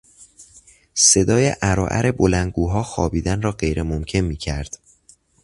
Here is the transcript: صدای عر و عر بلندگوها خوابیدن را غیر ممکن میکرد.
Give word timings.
صدای 0.95 1.55
عر 1.61 1.79
و 1.79 1.85
عر 1.85 2.11
بلندگوها 2.11 2.83
خوابیدن 2.83 3.41
را 3.41 3.51
غیر 3.51 3.83
ممکن 3.83 4.19
میکرد. 4.19 4.79